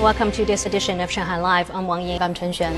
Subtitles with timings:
[0.00, 1.70] Welcome to this edition of Shanghai Live.
[1.70, 2.22] I'm Wang Ying.
[2.22, 2.74] I'm Chen Xuan.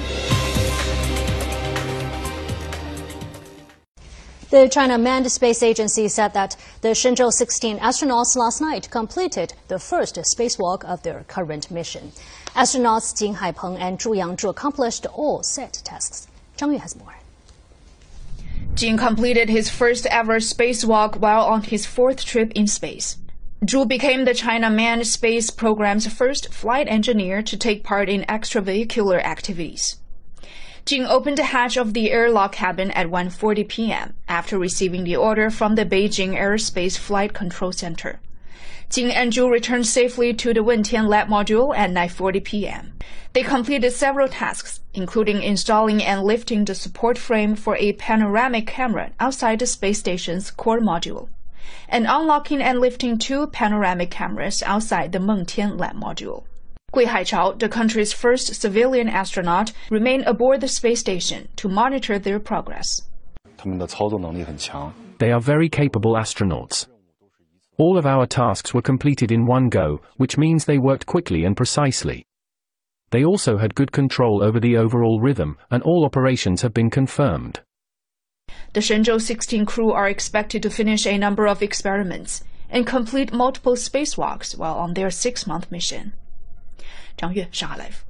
[4.51, 9.79] The China Manned Space Agency said that the Shenzhou 16 astronauts last night completed the
[9.79, 12.11] first spacewalk of their current mission.
[12.57, 16.27] Astronauts Jing Haipeng and Zhu Yangzhu accomplished all set tasks.
[16.59, 17.15] Zhang Yue has more.
[18.75, 23.17] Jing completed his first ever spacewalk while on his fourth trip in space.
[23.65, 29.23] Zhu became the China Manned Space Program's first flight engineer to take part in extravehicular
[29.23, 29.99] activities.
[30.85, 34.15] Jing opened the hatch of the airlock cabin at 1:40 p.m.
[34.27, 38.19] after receiving the order from the Beijing Aerospace Flight Control Center.
[38.91, 42.93] Jing and Zhu returned safely to the Wentian lab module at 9:40 p.m.
[43.33, 49.13] They completed several tasks, including installing and lifting the support frame for a panoramic camera
[49.21, 51.29] outside the space station's core module,
[51.89, 56.45] and unlocking and lifting two panoramic cameras outside the Mengtian lab module.
[56.93, 62.39] Gui Haichao, the country's first civilian astronaut, remained aboard the space station to monitor their
[62.39, 63.01] progress.
[65.19, 66.87] They are very capable astronauts.
[67.79, 71.57] All of our tasks were completed in one go, which means they worked quickly and
[71.57, 72.27] precisely.
[73.11, 77.61] They also had good control over the overall rhythm, and all operations have been confirmed.
[78.75, 83.75] The Shenzhou 16 crew are expected to finish a number of experiments and complete multiple
[83.75, 86.15] spacewalks while on their six-month mission.
[87.19, 88.05] Zhang Yue, Shanghai Live.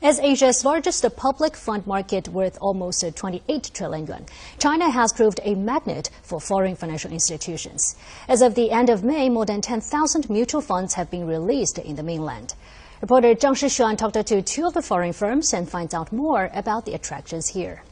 [0.00, 4.24] As Asia's largest public fund market worth almost 28 trillion yuan,
[4.58, 7.94] China has proved a magnet for foreign financial institutions.
[8.28, 11.96] As of the end of May, more than 10,000 mutual funds have been released in
[11.96, 12.54] the mainland.
[13.02, 16.86] Reporter Zhang Shixuan talked to two of the foreign firms and finds out more about
[16.86, 17.82] the attractions here.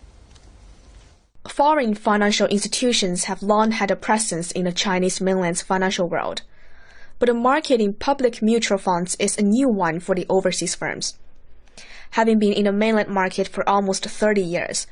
[1.48, 6.42] Foreign financial institutions have long had a presence in the Chinese mainland's financial world.
[7.19, 11.19] But the market in public mutual funds is a new one for the overseas firms.
[12.11, 14.86] Having been in the mainland market for almost 30 years,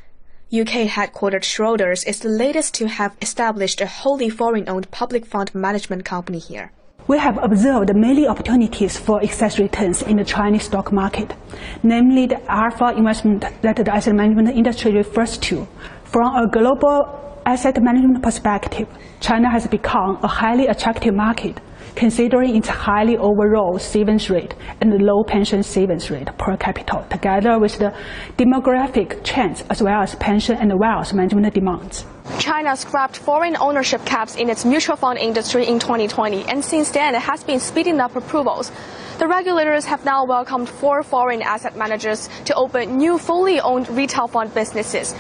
[0.53, 5.55] UK headquartered Schroders is the latest to have established a wholly foreign owned public fund
[5.55, 6.71] management company here.
[7.07, 11.35] We have observed many opportunities for excess returns in the Chinese stock market,
[11.83, 15.69] namely the alpha investment that the asset management industry refers to.
[16.15, 18.87] From a global asset management perspective,
[19.19, 21.61] China has become a highly attractive market
[21.97, 27.79] considering its highly overall savings rate and low pension savings rate per capita, together with
[27.81, 27.93] the
[28.39, 32.07] demographic trends as well as pension and wealth management demands.
[32.39, 37.17] China scrapped foreign ownership caps in its mutual fund industry in 2020, and since then
[37.17, 38.71] it has been speeding up approvals.
[39.19, 44.29] The regulators have now welcomed four foreign asset managers to open new fully owned retail
[44.29, 45.15] fund businesses.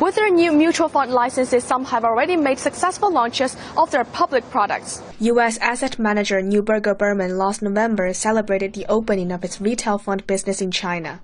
[0.00, 4.48] With their new mutual fund licenses, some have already made successful launches of their public
[4.48, 5.02] products.
[5.20, 5.58] U.S.
[5.58, 10.70] asset manager Neuberger Berman last November celebrated the opening of its retail fund business in
[10.70, 11.20] China.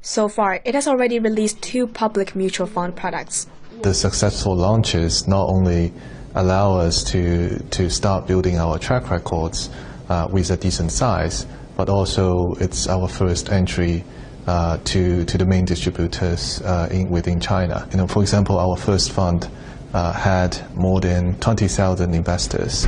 [0.00, 3.48] So far, it has already released two public mutual fund products.
[3.82, 5.92] The successful launches not only
[6.34, 9.68] allow us to, to start building our track records
[10.08, 14.04] uh, with a decent size, but also it's our first entry
[14.46, 17.88] uh, to to the main distributors uh, in, within China.
[17.90, 19.48] You know, for example, our first fund
[19.92, 22.84] uh, had more than 20,000 investors,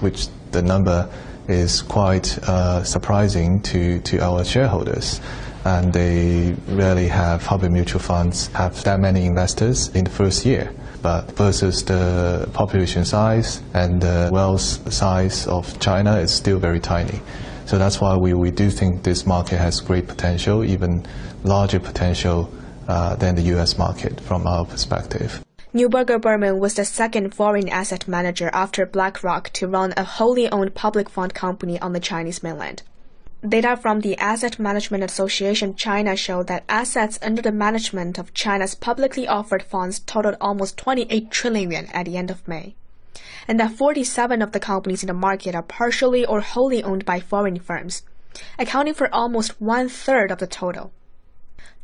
[0.00, 1.08] which the number
[1.48, 5.20] is quite uh, surprising to, to our shareholders.
[5.64, 10.72] And they rarely have public mutual funds have that many investors in the first year.
[11.02, 17.20] But versus the population size and the wealth size of China, it's still very tiny.
[17.70, 21.06] So that's why we, we do think this market has great potential, even
[21.44, 22.52] larger potential
[22.88, 25.44] uh, than the US market from our perspective.
[25.72, 30.74] Neuberger Berman was the second foreign asset manager after BlackRock to run a wholly owned
[30.74, 32.82] public fund company on the Chinese mainland.
[33.48, 38.74] Data from the Asset Management Association China show that assets under the management of China's
[38.74, 42.74] publicly offered funds totaled almost 28 trillion yuan at the end of May
[43.48, 47.20] and that 47 of the companies in the market are partially or wholly owned by
[47.20, 48.02] foreign firms,
[48.58, 50.92] accounting for almost one third of the total.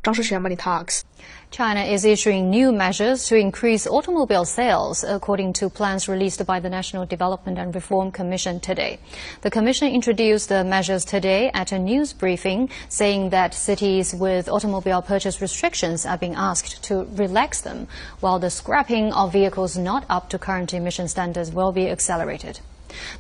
[0.06, 1.04] 张世璇 Money Talks.
[1.52, 6.70] China is issuing new measures to increase automobile sales, according to plans released by the
[6.70, 8.98] National Development and Reform Commission today.
[9.42, 15.04] The Commission introduced the measures today at a news briefing, saying that cities with automobile
[15.04, 17.88] purchase restrictions are being asked to relax them,
[18.22, 22.60] while the scrapping of vehicles not up to current emission standards will be accelerated.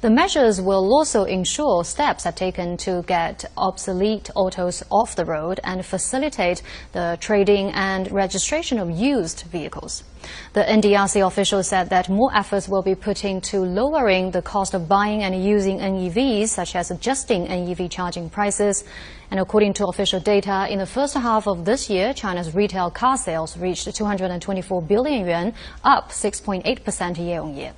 [0.00, 5.60] The measures will also ensure steps are taken to get obsolete autos off the road
[5.64, 6.62] and facilitate
[6.92, 10.02] the trading and registration of used vehicles.
[10.52, 14.88] The NDRC official said that more efforts will be put into lowering the cost of
[14.88, 18.84] buying and using NEVs, such as adjusting NEV charging prices.
[19.30, 23.16] And according to official data, in the first half of this year, China's retail car
[23.16, 27.72] sales reached 224 billion yuan, up 6.8% year on year.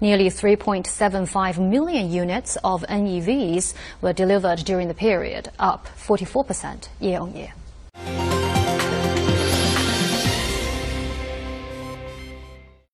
[0.00, 7.34] Nearly 3.75 million units of NEVs were delivered during the period, up 44% year on
[7.34, 7.52] year.